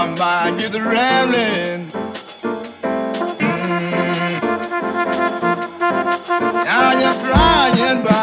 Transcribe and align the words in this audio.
my 0.00 0.14
mind 0.16 0.58
gets 0.58 0.72
rambling. 0.72 1.86
Mm. 3.38 4.40
I'm 6.66 7.00
just 7.00 7.20
crying 7.20 8.02
by 8.02 8.19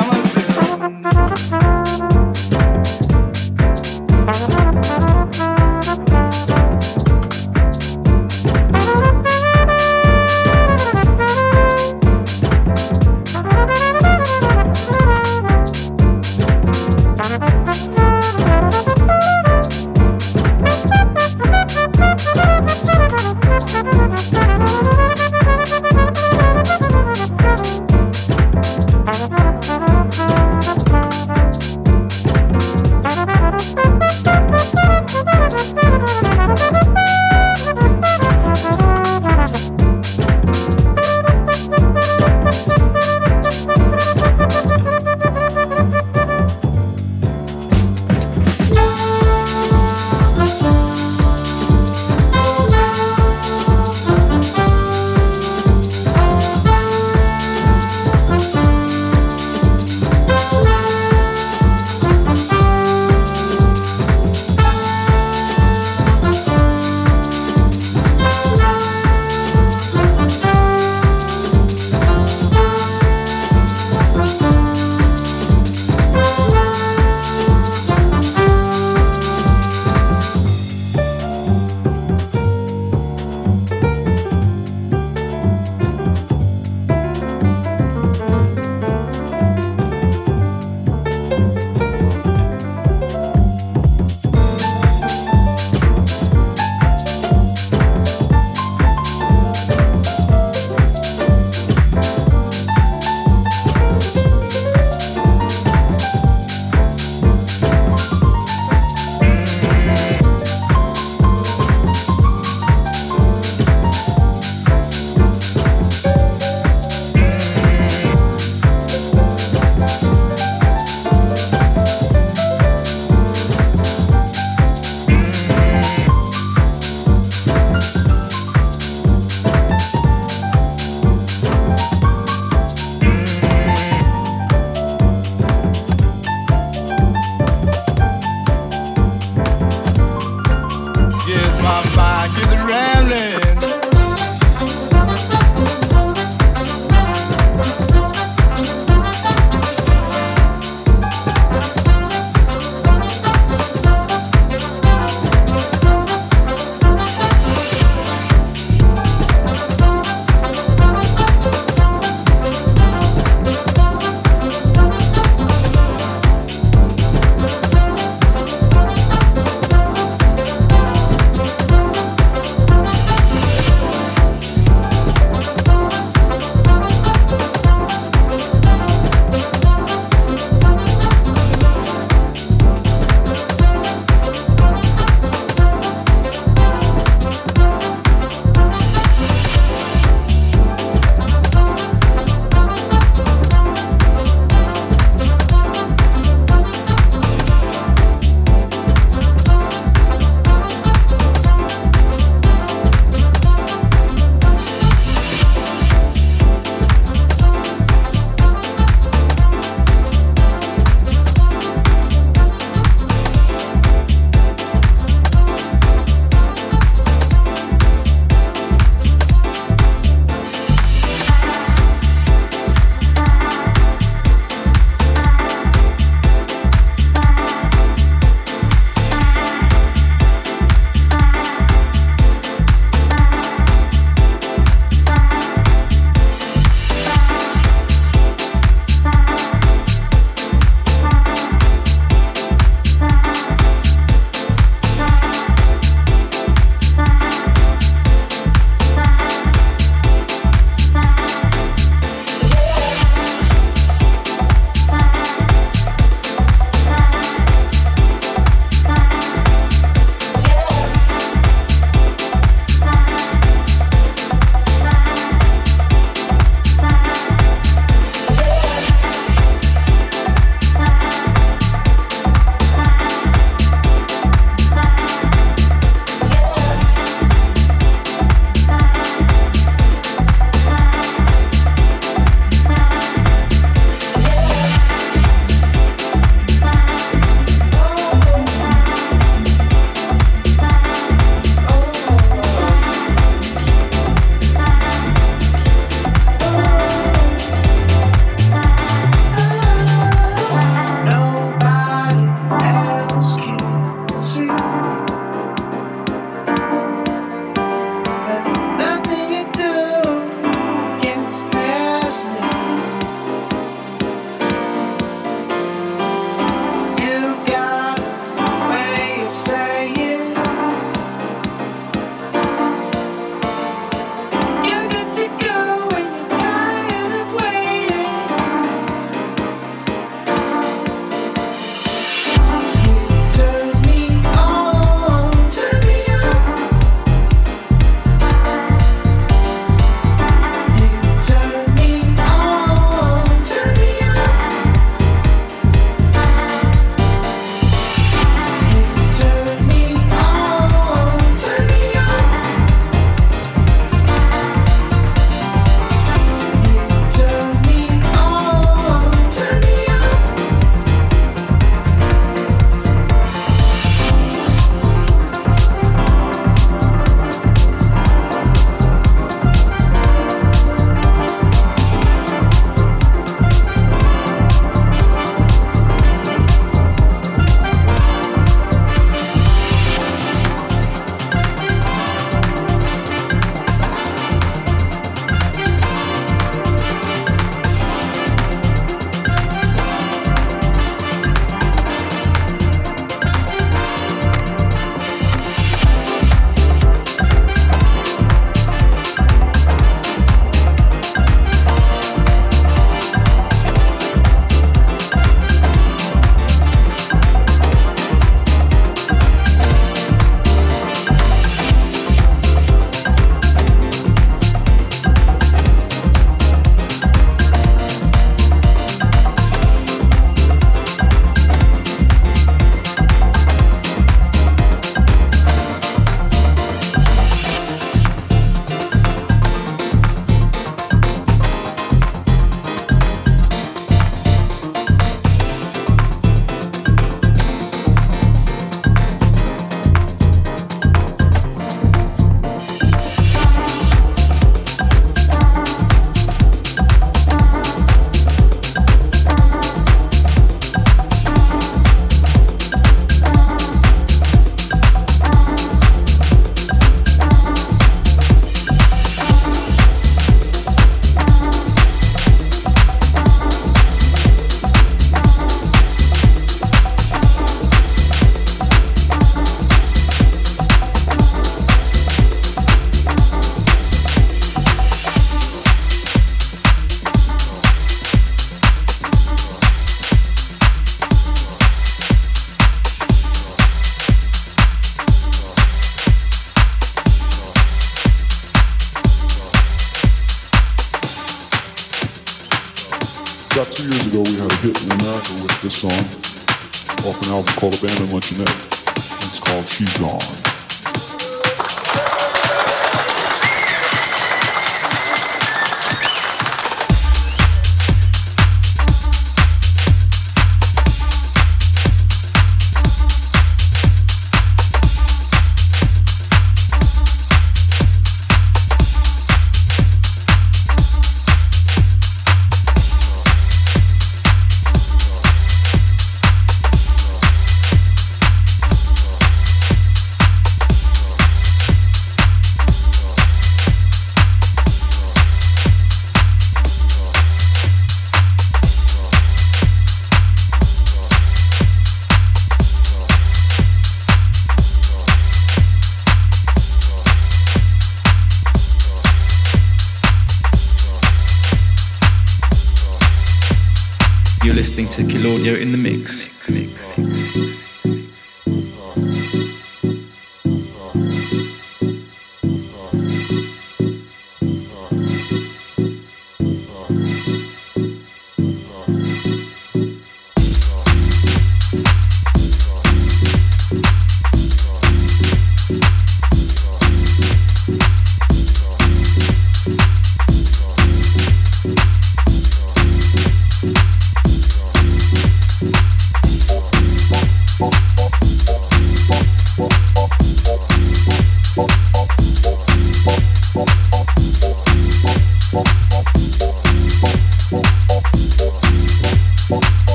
You're 554.47 554.55
listening 554.55 554.87
to 554.91 555.01
Kilornio 555.03 555.59
in 555.59 555.73
the 555.73 555.77
mix. 555.77 556.27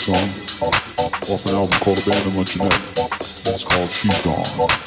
song 0.00 0.16
off 0.62 1.44
an 1.44 1.54
album 1.54 1.78
called 1.80 1.98
Abandon 1.98 2.34
What 2.34 2.54
You 2.54 2.62
Know. 2.62 2.68
It's 3.20 3.64
called 3.64 3.90
She's 3.90 4.22
Gone. 4.22 4.79